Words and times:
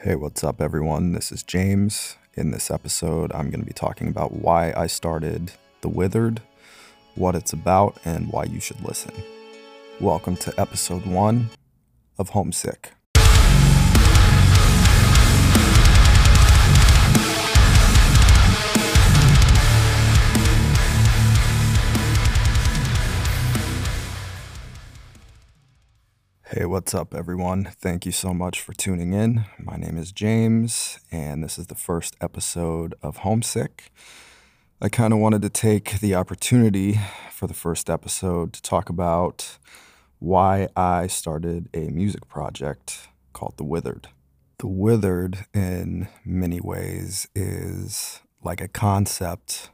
Hey, 0.00 0.14
what's 0.14 0.44
up, 0.44 0.60
everyone? 0.60 1.12
This 1.12 1.32
is 1.32 1.42
James. 1.42 2.16
In 2.34 2.50
this 2.50 2.70
episode, 2.70 3.32
I'm 3.32 3.48
going 3.48 3.60
to 3.60 3.66
be 3.66 3.72
talking 3.72 4.08
about 4.08 4.30
why 4.30 4.74
I 4.76 4.88
started 4.88 5.52
The 5.80 5.88
Withered, 5.88 6.42
what 7.14 7.34
it's 7.34 7.54
about, 7.54 7.96
and 8.04 8.30
why 8.30 8.44
you 8.44 8.60
should 8.60 8.84
listen. 8.84 9.12
Welcome 9.98 10.36
to 10.36 10.60
episode 10.60 11.06
one 11.06 11.48
of 12.18 12.28
Homesick. 12.28 12.92
Hey, 26.58 26.64
what's 26.64 26.94
up, 26.94 27.14
everyone? 27.14 27.64
Thank 27.64 28.06
you 28.06 28.12
so 28.12 28.32
much 28.32 28.62
for 28.62 28.72
tuning 28.72 29.12
in. 29.12 29.44
My 29.58 29.76
name 29.76 29.98
is 29.98 30.10
James, 30.10 30.98
and 31.12 31.44
this 31.44 31.58
is 31.58 31.66
the 31.66 31.74
first 31.74 32.16
episode 32.18 32.94
of 33.02 33.18
Homesick. 33.18 33.92
I 34.80 34.88
kind 34.88 35.12
of 35.12 35.18
wanted 35.18 35.42
to 35.42 35.50
take 35.50 36.00
the 36.00 36.14
opportunity 36.14 36.98
for 37.30 37.46
the 37.46 37.52
first 37.52 37.90
episode 37.90 38.54
to 38.54 38.62
talk 38.62 38.88
about 38.88 39.58
why 40.18 40.68
I 40.74 41.08
started 41.08 41.68
a 41.74 41.90
music 41.90 42.26
project 42.26 43.08
called 43.34 43.58
The 43.58 43.64
Withered. 43.64 44.08
The 44.56 44.68
Withered, 44.68 45.44
in 45.52 46.08
many 46.24 46.62
ways, 46.62 47.28
is 47.34 48.22
like 48.42 48.62
a 48.62 48.68
concept 48.68 49.68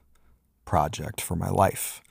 project 0.65 1.21
for 1.21 1.37
my 1.37 1.49
life. 1.49 2.03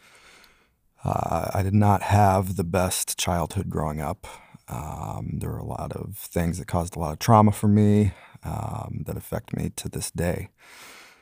Uh, 1.04 1.52
I 1.54 1.62
did 1.62 1.74
not 1.74 2.04
have 2.04 2.56
the 2.56 2.64
best 2.64 3.20
childhood 3.20 3.70
growing 3.70 4.00
up. 4.00 4.28
Um, 4.68 5.38
there 5.40 5.52
are 5.52 5.58
a 5.58 5.66
lot 5.66 5.92
of 5.94 6.18
things 6.18 6.60
that 6.60 6.68
caused 6.68 6.96
a 6.96 7.00
lot 7.00 7.14
of 7.14 7.20
trauma 7.20 7.52
for 7.52 7.68
me 7.68 8.14
um, 8.44 9.04
that 9.06 9.18
affect 9.18 9.56
me 9.56 9.72
to 9.76 9.90
this 9.90 10.12
day. 10.12 10.50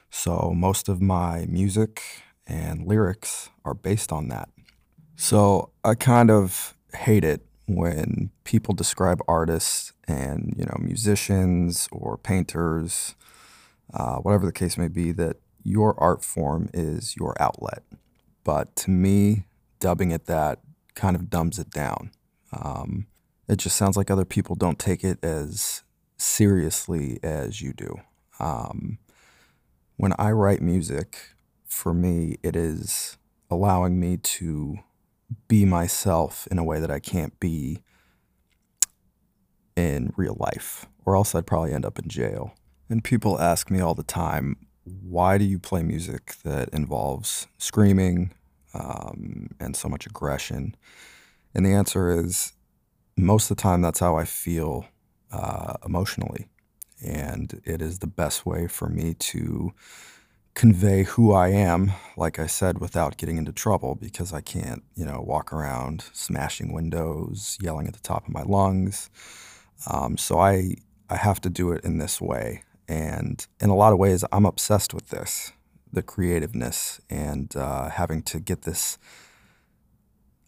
So 0.09 0.53
most 0.55 0.89
of 0.89 1.01
my 1.01 1.45
music 1.47 2.01
and 2.47 2.85
lyrics 2.85 3.49
are 3.63 3.73
based 3.73 4.11
on 4.11 4.27
that. 4.29 4.49
So 5.15 5.71
I 5.83 5.95
kind 5.95 6.31
of 6.31 6.75
hate 6.93 7.23
it 7.23 7.45
when 7.67 8.31
people 8.43 8.73
describe 8.73 9.21
artists 9.27 9.93
and 10.07 10.55
you 10.57 10.65
know 10.65 10.77
musicians 10.79 11.87
or 11.91 12.17
painters, 12.17 13.15
uh, 13.93 14.15
whatever 14.17 14.45
the 14.45 14.51
case 14.51 14.77
may 14.77 14.87
be, 14.87 15.11
that 15.11 15.37
your 15.63 15.99
art 15.99 16.23
form 16.23 16.69
is 16.73 17.15
your 17.15 17.35
outlet. 17.39 17.83
But 18.43 18.75
to 18.77 18.91
me, 18.91 19.43
dubbing 19.79 20.11
it 20.11 20.25
that 20.25 20.59
kind 20.95 21.15
of 21.15 21.29
dumbs 21.29 21.59
it 21.59 21.69
down. 21.69 22.11
Um, 22.51 23.07
it 23.49 23.57
just 23.57 23.75
sounds 23.75 23.97
like 23.97 24.11
other 24.11 24.25
people 24.25 24.55
don't 24.55 24.77
take 24.77 25.03
it 25.03 25.17
as 25.23 25.83
seriously 26.17 27.19
as 27.23 27.61
you 27.61 27.73
do. 27.73 27.95
Um, 28.39 28.99
when 29.97 30.13
I 30.19 30.31
write 30.31 30.61
music, 30.61 31.17
for 31.65 31.93
me, 31.93 32.37
it 32.43 32.55
is 32.55 33.17
allowing 33.49 33.99
me 33.99 34.17
to 34.17 34.77
be 35.47 35.65
myself 35.65 36.47
in 36.51 36.59
a 36.59 36.63
way 36.63 36.79
that 36.79 36.91
I 36.91 36.99
can't 36.99 37.37
be 37.39 37.81
in 39.75 40.13
real 40.15 40.37
life, 40.39 40.85
or 41.05 41.15
else 41.15 41.33
I'd 41.33 41.47
probably 41.47 41.73
end 41.73 41.85
up 41.85 41.97
in 41.97 42.07
jail. 42.07 42.53
And 42.87 43.03
people 43.03 43.41
ask 43.41 43.71
me 43.71 43.79
all 43.79 43.95
the 43.95 44.03
time, 44.03 44.57
why 44.83 45.37
do 45.37 45.45
you 45.45 45.57
play 45.57 45.81
music 45.81 46.35
that 46.43 46.69
involves 46.69 47.47
screaming 47.57 48.31
um, 48.73 49.49
and 49.59 49.75
so 49.75 49.87
much 49.87 50.05
aggression? 50.05 50.75
And 51.55 51.65
the 51.65 51.73
answer 51.73 52.11
is 52.11 52.53
most 53.23 53.49
of 53.49 53.57
the 53.57 53.61
time, 53.61 53.81
that's 53.81 53.99
how 53.99 54.17
I 54.17 54.25
feel 54.25 54.85
uh, 55.31 55.73
emotionally. 55.85 56.47
And 57.03 57.61
it 57.65 57.81
is 57.81 57.99
the 57.99 58.07
best 58.07 58.45
way 58.45 58.67
for 58.67 58.89
me 58.89 59.13
to 59.13 59.71
convey 60.53 61.03
who 61.03 61.31
I 61.31 61.49
am, 61.49 61.93
like 62.17 62.39
I 62.39 62.47
said, 62.47 62.79
without 62.79 63.17
getting 63.17 63.37
into 63.37 63.53
trouble 63.53 63.95
because 63.95 64.33
I 64.33 64.41
can't, 64.41 64.83
you 64.95 65.05
know, 65.05 65.21
walk 65.21 65.53
around 65.53 66.03
smashing 66.11 66.73
windows, 66.73 67.57
yelling 67.61 67.87
at 67.87 67.93
the 67.93 68.01
top 68.01 68.27
of 68.27 68.33
my 68.33 68.43
lungs. 68.43 69.09
Um, 69.89 70.17
so 70.17 70.39
I, 70.39 70.75
I 71.09 71.15
have 71.15 71.39
to 71.41 71.49
do 71.49 71.71
it 71.71 71.83
in 71.85 71.97
this 71.97 72.19
way. 72.19 72.63
And 72.89 73.45
in 73.61 73.69
a 73.69 73.75
lot 73.75 73.93
of 73.93 73.99
ways, 73.99 74.25
I'm 74.31 74.45
obsessed 74.45 74.93
with 74.93 75.09
this 75.09 75.53
the 75.91 76.03
creativeness 76.03 77.01
and 77.09 77.55
uh, 77.55 77.89
having 77.89 78.21
to 78.21 78.39
get 78.39 78.61
this 78.61 78.99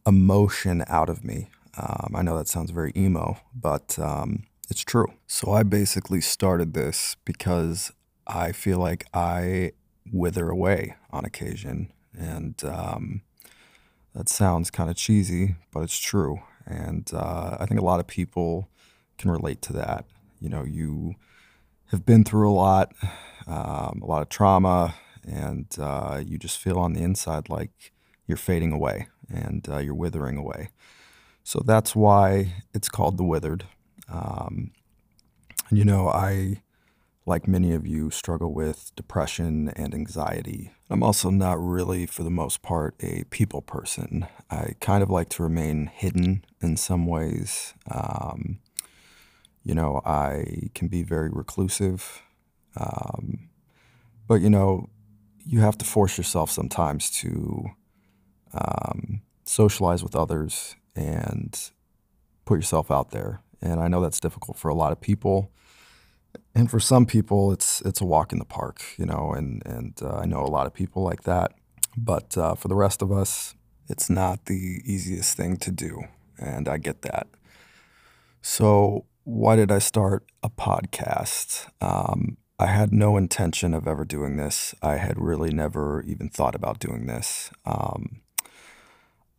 emotion 0.05 0.83
out 0.87 1.09
of 1.09 1.23
me 1.23 1.49
um, 1.77 2.13
I 2.15 2.21
know 2.21 2.37
that 2.37 2.47
sounds 2.47 2.71
very 2.71 2.91
emo, 2.95 3.37
but 3.53 3.97
um, 3.99 4.43
it's 4.69 4.83
true. 4.83 5.07
So 5.27 5.51
I 5.51 5.63
basically 5.63 6.21
started 6.21 6.73
this 6.73 7.15
because 7.25 7.91
I 8.27 8.51
feel 8.51 8.77
like 8.77 9.05
I 9.13 9.73
wither 10.11 10.49
away 10.49 10.95
on 11.11 11.25
occasion. 11.25 11.91
And 12.17 12.61
um, 12.63 13.21
that 14.13 14.29
sounds 14.29 14.69
kind 14.69 14.89
of 14.89 14.95
cheesy, 14.95 15.55
but 15.71 15.81
it's 15.81 15.99
true. 15.99 16.41
And 16.65 17.09
uh, 17.13 17.57
I 17.59 17.65
think 17.65 17.79
a 17.79 17.85
lot 17.85 17.99
of 17.99 18.07
people 18.07 18.69
can 19.17 19.31
relate 19.31 19.61
to 19.63 19.73
that. 19.73 20.05
You 20.39 20.49
know, 20.49 20.63
you 20.63 21.15
have 21.87 22.05
been 22.05 22.23
through 22.23 22.49
a 22.49 22.53
lot, 22.53 22.93
um, 23.47 24.01
a 24.01 24.05
lot 24.05 24.21
of 24.21 24.29
trauma, 24.29 24.95
and 25.27 25.67
uh, 25.79 26.21
you 26.25 26.37
just 26.37 26.57
feel 26.57 26.79
on 26.79 26.93
the 26.93 27.01
inside 27.01 27.49
like 27.49 27.91
you're 28.25 28.37
fading 28.37 28.71
away 28.71 29.07
and 29.29 29.67
uh, 29.69 29.77
you're 29.77 29.93
withering 29.93 30.37
away. 30.37 30.69
So 31.43 31.61
that's 31.65 31.95
why 31.95 32.53
it's 32.73 32.89
called 32.89 33.17
The 33.17 33.23
Withered. 33.23 33.65
Um, 34.11 34.71
and 35.69 35.77
you 35.77 35.85
know, 35.85 36.07
I, 36.07 36.61
like 37.25 37.47
many 37.47 37.73
of 37.73 37.87
you, 37.87 38.11
struggle 38.11 38.53
with 38.53 38.91
depression 38.95 39.69
and 39.75 39.93
anxiety. 39.93 40.71
I'm 40.89 41.03
also 41.03 41.29
not 41.29 41.59
really, 41.63 42.05
for 42.05 42.23
the 42.23 42.29
most 42.29 42.61
part, 42.61 42.95
a 42.99 43.23
people 43.29 43.61
person. 43.61 44.27
I 44.49 44.73
kind 44.79 45.01
of 45.01 45.09
like 45.09 45.29
to 45.29 45.43
remain 45.43 45.87
hidden 45.87 46.43
in 46.61 46.77
some 46.77 47.05
ways. 47.05 47.73
Um, 47.89 48.59
you 49.63 49.73
know, 49.73 50.01
I 50.05 50.69
can 50.73 50.87
be 50.87 51.03
very 51.03 51.29
reclusive. 51.29 52.21
Um, 52.75 53.49
but, 54.27 54.41
you 54.41 54.49
know, 54.49 54.89
you 55.45 55.61
have 55.61 55.77
to 55.79 55.85
force 55.85 56.17
yourself 56.17 56.51
sometimes 56.51 57.09
to 57.11 57.65
um, 58.53 59.21
socialize 59.43 60.03
with 60.03 60.15
others 60.15 60.75
and 60.95 61.71
put 62.45 62.55
yourself 62.55 62.91
out 62.91 63.11
there. 63.11 63.41
And 63.61 63.79
I 63.79 63.87
know 63.87 64.01
that's 64.01 64.19
difficult 64.19 64.57
for 64.57 64.69
a 64.69 64.73
lot 64.73 64.91
of 64.91 64.99
people. 64.99 65.51
And 66.55 66.69
for 66.69 66.79
some 66.79 67.05
people, 67.05 67.51
it's 67.51 67.81
it's 67.81 68.01
a 68.01 68.05
walk 68.05 68.31
in 68.31 68.39
the 68.39 68.45
park, 68.45 68.81
you 68.97 69.05
know. 69.05 69.33
And 69.33 69.61
and 69.65 69.97
uh, 70.01 70.17
I 70.17 70.25
know 70.25 70.41
a 70.41 70.47
lot 70.47 70.65
of 70.65 70.73
people 70.73 71.03
like 71.03 71.23
that. 71.23 71.53
But 71.97 72.37
uh, 72.37 72.55
for 72.55 72.67
the 72.67 72.75
rest 72.75 73.01
of 73.01 73.11
us, 73.11 73.55
it's 73.89 74.09
not 74.09 74.45
the 74.45 74.81
easiest 74.85 75.35
thing 75.35 75.57
to 75.57 75.71
do, 75.71 76.03
and 76.39 76.67
I 76.67 76.77
get 76.77 77.01
that. 77.01 77.27
So 78.41 79.05
why 79.23 79.55
did 79.55 79.71
I 79.71 79.79
start 79.79 80.25
a 80.41 80.49
podcast? 80.49 81.69
Um, 81.81 82.37
I 82.57 82.67
had 82.67 82.91
no 82.91 83.17
intention 83.17 83.73
of 83.73 83.87
ever 83.87 84.05
doing 84.05 84.37
this. 84.37 84.73
I 84.81 84.97
had 84.97 85.19
really 85.19 85.51
never 85.51 86.03
even 86.03 86.29
thought 86.29 86.55
about 86.55 86.79
doing 86.79 87.07
this. 87.07 87.51
Um, 87.65 88.21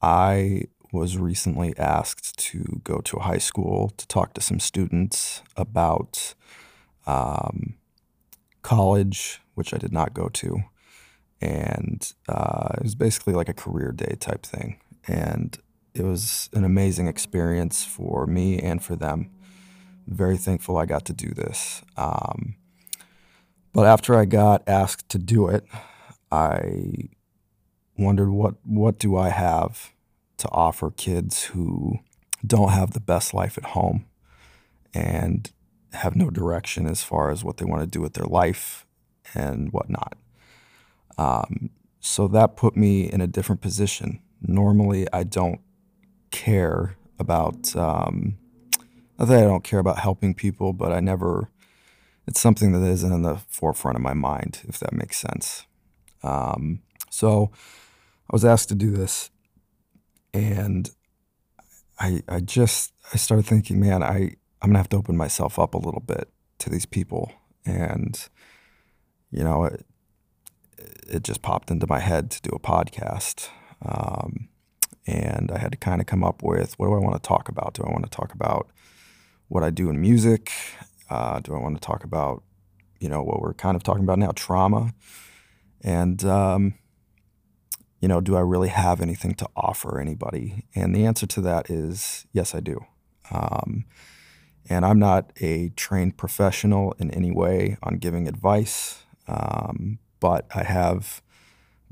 I 0.00 0.64
was 0.92 1.16
recently 1.16 1.74
asked 1.78 2.38
to 2.38 2.80
go 2.84 2.98
to 2.98 3.16
a 3.16 3.22
high 3.22 3.38
school 3.38 3.90
to 3.96 4.06
talk 4.06 4.34
to 4.34 4.40
some 4.42 4.60
students 4.60 5.42
about 5.56 6.34
um, 7.06 7.74
college, 8.60 9.40
which 9.54 9.72
I 9.72 9.78
did 9.78 9.92
not 9.92 10.12
go 10.12 10.28
to. 10.28 10.64
And 11.40 12.12
uh, 12.28 12.74
it 12.76 12.82
was 12.82 12.94
basically 12.94 13.32
like 13.32 13.48
a 13.48 13.54
career 13.54 13.90
day 13.90 14.16
type 14.20 14.44
thing. 14.44 14.78
And 15.08 15.58
it 15.94 16.04
was 16.04 16.50
an 16.52 16.62
amazing 16.62 17.08
experience 17.08 17.84
for 17.84 18.26
me 18.26 18.58
and 18.58 18.82
for 18.82 18.94
them. 18.94 19.30
Very 20.06 20.36
thankful 20.36 20.76
I 20.76 20.84
got 20.84 21.06
to 21.06 21.12
do 21.12 21.30
this. 21.30 21.82
Um, 21.96 22.56
but 23.72 23.86
after 23.86 24.14
I 24.14 24.26
got 24.26 24.62
asked 24.66 25.08
to 25.10 25.18
do 25.18 25.48
it, 25.48 25.64
I 26.30 27.08
wondered 27.96 28.30
what 28.30 28.54
what 28.64 28.98
do 28.98 29.16
I 29.16 29.28
have 29.28 29.92
to 30.42 30.48
offer 30.50 30.90
kids 30.90 31.44
who 31.44 31.98
don't 32.46 32.70
have 32.70 32.92
the 32.92 33.00
best 33.00 33.32
life 33.32 33.56
at 33.56 33.70
home 33.70 34.04
and 34.92 35.50
have 35.92 36.16
no 36.16 36.30
direction 36.30 36.86
as 36.86 37.02
far 37.02 37.30
as 37.30 37.44
what 37.44 37.56
they 37.56 37.64
want 37.64 37.80
to 37.80 37.86
do 37.86 38.00
with 38.00 38.14
their 38.14 38.26
life 38.26 38.86
and 39.34 39.72
whatnot. 39.72 40.16
Um, 41.18 41.70
so 42.00 42.26
that 42.28 42.56
put 42.56 42.76
me 42.76 43.10
in 43.10 43.20
a 43.20 43.26
different 43.26 43.60
position. 43.60 44.20
Normally, 44.40 45.06
I 45.12 45.22
don't 45.22 45.60
care 46.30 46.96
about, 47.18 47.76
um, 47.76 48.38
not 49.18 49.28
that 49.28 49.44
I 49.44 49.46
don't 49.46 49.64
care 49.64 49.78
about 49.78 50.00
helping 50.00 50.34
people, 50.34 50.72
but 50.72 50.92
I 50.92 51.00
never, 51.00 51.50
it's 52.26 52.40
something 52.40 52.72
that 52.72 52.86
isn't 52.86 53.12
in 53.12 53.22
the 53.22 53.36
forefront 53.48 53.96
of 53.96 54.02
my 54.02 54.14
mind, 54.14 54.60
if 54.66 54.78
that 54.80 54.92
makes 54.92 55.18
sense. 55.18 55.66
Um, 56.24 56.82
so 57.10 57.52
I 58.28 58.32
was 58.32 58.44
asked 58.44 58.68
to 58.70 58.74
do 58.74 58.90
this 58.90 59.30
and 60.32 60.90
I 61.98 62.22
I 62.28 62.40
just 62.40 62.92
I 63.12 63.16
started 63.16 63.46
thinking, 63.46 63.80
man, 63.80 64.02
I 64.02 64.36
I'm 64.60 64.70
gonna 64.70 64.78
have 64.78 64.88
to 64.90 64.96
open 64.96 65.16
myself 65.16 65.58
up 65.58 65.74
a 65.74 65.78
little 65.78 66.00
bit 66.00 66.28
to 66.62 66.70
these 66.70 66.86
people. 66.86 67.32
And, 67.64 68.28
you 69.30 69.44
know, 69.44 69.64
it, 69.64 69.84
it 71.08 71.24
just 71.24 71.42
popped 71.42 71.70
into 71.70 71.86
my 71.88 71.98
head 71.98 72.30
to 72.30 72.42
do 72.42 72.50
a 72.50 72.58
podcast. 72.58 73.48
Um, 73.82 74.48
and 75.06 75.50
I 75.50 75.58
had 75.58 75.72
to 75.72 75.78
kind 75.78 76.00
of 76.00 76.06
come 76.06 76.22
up 76.22 76.42
with 76.42 76.78
what 76.78 76.86
do 76.86 76.94
I 76.94 76.98
want 76.98 77.20
to 77.20 77.28
talk 77.28 77.48
about? 77.48 77.74
Do 77.74 77.82
I 77.82 77.90
want 77.90 78.04
to 78.04 78.10
talk 78.10 78.32
about 78.32 78.70
what 79.48 79.64
I 79.64 79.70
do 79.70 79.90
in 79.90 80.00
music? 80.00 80.52
Uh, 81.10 81.40
do 81.40 81.54
I 81.54 81.58
want 81.58 81.80
to 81.80 81.84
talk 81.84 82.04
about, 82.04 82.42
you 83.00 83.08
know, 83.08 83.22
what 83.22 83.40
we're 83.40 83.54
kind 83.54 83.76
of 83.76 83.82
talking 83.82 84.04
about 84.04 84.18
now, 84.18 84.30
trauma? 84.34 84.94
And, 85.82 86.24
um, 86.24 86.74
you 88.02 88.08
know, 88.08 88.20
do 88.20 88.36
I 88.36 88.40
really 88.40 88.68
have 88.68 89.00
anything 89.00 89.34
to 89.36 89.48
offer 89.54 90.00
anybody? 90.00 90.66
And 90.74 90.94
the 90.94 91.06
answer 91.06 91.24
to 91.28 91.40
that 91.42 91.70
is 91.70 92.26
yes, 92.32 92.52
I 92.52 92.58
do. 92.58 92.84
Um, 93.30 93.84
and 94.68 94.84
I'm 94.84 94.98
not 94.98 95.32
a 95.40 95.68
trained 95.70 96.16
professional 96.16 96.94
in 96.98 97.12
any 97.12 97.30
way 97.30 97.78
on 97.80 97.98
giving 97.98 98.26
advice, 98.26 99.04
um, 99.28 100.00
but 100.18 100.46
I 100.52 100.64
have 100.64 101.22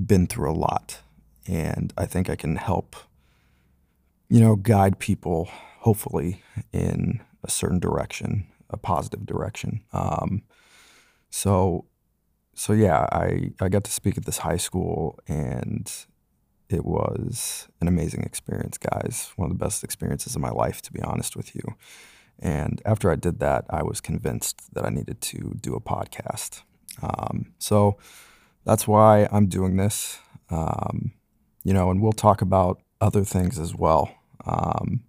been 0.04 0.26
through 0.26 0.50
a 0.50 0.52
lot. 0.52 0.98
And 1.46 1.92
I 1.96 2.06
think 2.06 2.28
I 2.28 2.34
can 2.34 2.56
help, 2.56 2.96
you 4.28 4.40
know, 4.40 4.56
guide 4.56 4.98
people, 4.98 5.48
hopefully, 5.78 6.42
in 6.72 7.20
a 7.44 7.50
certain 7.50 7.78
direction, 7.78 8.48
a 8.68 8.76
positive 8.76 9.26
direction. 9.26 9.84
Um, 9.92 10.42
so, 11.30 11.86
so 12.60 12.74
yeah, 12.74 13.06
I, 13.10 13.52
I 13.58 13.70
got 13.70 13.84
to 13.84 13.90
speak 13.90 14.18
at 14.18 14.26
this 14.26 14.36
high 14.36 14.58
school 14.58 15.18
and 15.26 15.90
it 16.68 16.84
was 16.84 17.68
an 17.80 17.88
amazing 17.88 18.22
experience, 18.22 18.76
guys. 18.76 19.32
One 19.36 19.50
of 19.50 19.58
the 19.58 19.64
best 19.64 19.82
experiences 19.82 20.36
of 20.36 20.42
my 20.42 20.50
life, 20.50 20.82
to 20.82 20.92
be 20.92 21.00
honest 21.00 21.36
with 21.36 21.56
you. 21.56 21.62
And 22.38 22.82
after 22.84 23.10
I 23.10 23.16
did 23.16 23.40
that, 23.40 23.64
I 23.70 23.82
was 23.82 24.02
convinced 24.02 24.74
that 24.74 24.84
I 24.84 24.90
needed 24.90 25.22
to 25.22 25.56
do 25.58 25.74
a 25.74 25.80
podcast. 25.80 26.60
Um, 27.02 27.54
so 27.58 27.96
that's 28.66 28.86
why 28.86 29.26
I'm 29.32 29.46
doing 29.46 29.78
this. 29.78 30.18
Um, 30.50 31.12
you 31.64 31.72
know, 31.72 31.90
and 31.90 32.02
we'll 32.02 32.12
talk 32.12 32.42
about 32.42 32.82
other 33.00 33.24
things 33.24 33.58
as 33.58 33.74
well. 33.74 34.14
Um, 34.44 35.04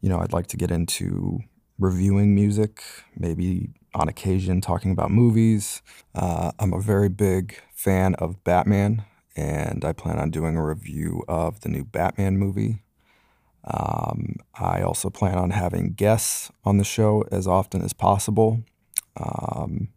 you 0.00 0.08
know, 0.08 0.18
I'd 0.18 0.32
like 0.32 0.48
to 0.48 0.56
get 0.56 0.72
into 0.72 1.44
reviewing 1.78 2.34
music, 2.34 2.82
maybe 3.16 3.70
on 3.94 4.08
occasion 4.08 4.60
talking 4.60 4.90
about 4.90 5.10
movies. 5.10 5.82
Uh, 6.14 6.52
I'm 6.58 6.72
a 6.72 6.80
very 6.80 7.08
big 7.08 7.58
fan 7.74 8.14
of 8.16 8.42
Batman, 8.44 9.04
and 9.36 9.84
I 9.84 9.92
plan 9.92 10.18
on 10.18 10.30
doing 10.30 10.56
a 10.56 10.64
review 10.64 11.24
of 11.28 11.60
the 11.60 11.68
new 11.68 11.84
Batman 11.84 12.38
movie. 12.38 12.82
Um, 13.64 14.36
I 14.54 14.82
also 14.82 15.08
plan 15.10 15.38
on 15.38 15.50
having 15.50 15.92
guests 15.92 16.50
on 16.64 16.78
the 16.78 16.84
show 16.84 17.24
as 17.30 17.46
often 17.46 17.82
as 17.82 17.92
possible. 17.92 18.64
Um, 19.16 19.88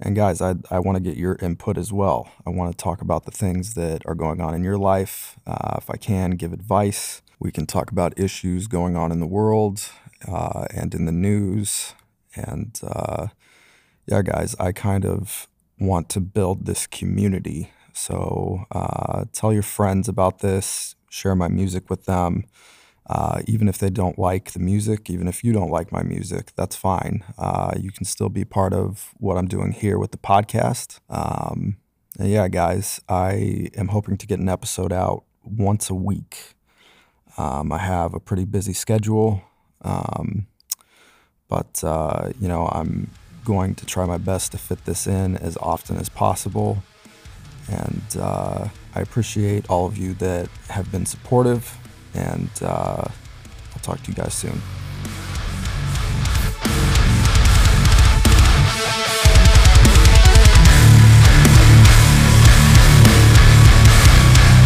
and 0.00 0.14
guys, 0.14 0.40
I, 0.40 0.54
I 0.70 0.78
want 0.78 0.96
to 0.96 1.02
get 1.02 1.16
your 1.16 1.36
input 1.40 1.78
as 1.78 1.92
well. 1.92 2.30
I 2.46 2.50
want 2.50 2.76
to 2.76 2.82
talk 2.82 3.00
about 3.00 3.24
the 3.24 3.30
things 3.30 3.74
that 3.74 4.04
are 4.06 4.14
going 4.14 4.40
on 4.40 4.54
in 4.54 4.62
your 4.62 4.78
life. 4.78 5.38
Uh, 5.46 5.76
if 5.78 5.90
I 5.90 5.96
can, 5.96 6.32
give 6.32 6.52
advice. 6.52 7.22
We 7.38 7.52
can 7.52 7.66
talk 7.66 7.90
about 7.90 8.18
issues 8.18 8.66
going 8.66 8.96
on 8.96 9.12
in 9.12 9.20
the 9.20 9.26
world 9.26 9.90
uh, 10.26 10.66
and 10.74 10.94
in 10.94 11.06
the 11.06 11.12
news. 11.12 11.94
And 12.34 12.78
uh, 12.86 13.28
yeah, 14.06 14.22
guys, 14.22 14.54
I 14.58 14.72
kind 14.72 15.04
of 15.04 15.48
want 15.78 16.08
to 16.10 16.20
build 16.20 16.66
this 16.66 16.86
community. 16.86 17.70
So 17.92 18.64
uh, 18.70 19.24
tell 19.32 19.52
your 19.52 19.62
friends 19.62 20.08
about 20.08 20.40
this, 20.40 20.96
share 21.10 21.34
my 21.34 21.48
music 21.48 21.88
with 21.90 22.04
them. 22.04 22.44
Uh, 23.08 23.40
even 23.46 23.68
if 23.68 23.78
they 23.78 23.88
don't 23.88 24.18
like 24.18 24.50
the 24.50 24.58
music, 24.58 25.08
even 25.08 25.28
if 25.28 25.44
you 25.44 25.52
don't 25.52 25.70
like 25.70 25.92
my 25.92 26.02
music, 26.02 26.50
that's 26.56 26.74
fine. 26.74 27.22
Uh, 27.38 27.72
you 27.78 27.92
can 27.92 28.04
still 28.04 28.28
be 28.28 28.44
part 28.44 28.72
of 28.72 29.14
what 29.18 29.38
I'm 29.38 29.46
doing 29.46 29.70
here 29.70 29.96
with 29.96 30.10
the 30.10 30.18
podcast. 30.18 30.98
Um, 31.08 31.76
yeah, 32.18 32.48
guys, 32.48 33.00
I 33.08 33.68
am 33.76 33.88
hoping 33.88 34.16
to 34.16 34.26
get 34.26 34.40
an 34.40 34.48
episode 34.48 34.92
out 34.92 35.24
once 35.44 35.88
a 35.88 35.94
week. 35.94 36.54
Um, 37.38 37.72
I 37.72 37.78
have 37.78 38.12
a 38.12 38.20
pretty 38.20 38.44
busy 38.44 38.72
schedule, 38.72 39.42
um, 39.82 40.46
but 41.48 41.82
uh, 41.84 42.30
you 42.40 42.48
know 42.48 42.68
I'm 42.68 43.10
going 43.44 43.74
to 43.76 43.86
try 43.86 44.04
my 44.04 44.18
best 44.18 44.52
to 44.52 44.58
fit 44.58 44.84
this 44.84 45.06
in 45.06 45.36
as 45.36 45.56
often 45.58 45.96
as 45.96 46.08
possible. 46.08 46.82
And 47.68 48.02
uh, 48.18 48.68
I 48.94 49.00
appreciate 49.00 49.68
all 49.70 49.86
of 49.86 49.96
you 49.96 50.14
that 50.14 50.48
have 50.68 50.90
been 50.92 51.06
supportive 51.06 51.78
and 52.14 52.50
uh, 52.62 53.04
I'll 53.06 53.82
talk 53.82 54.02
to 54.02 54.10
you 54.10 54.16
guys 54.16 54.34
soon. 54.34 54.60